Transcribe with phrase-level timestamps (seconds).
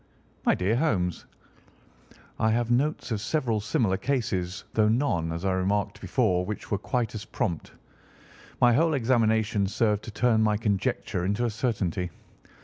[0.47, 1.27] "My dear Holmes!"
[2.39, 6.79] "I have notes of several similar cases, though none, as I remarked before, which were
[6.79, 7.71] quite as prompt.
[8.59, 12.09] My whole examination served to turn my conjecture into a certainty.